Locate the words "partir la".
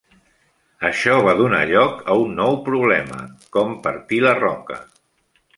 3.87-4.37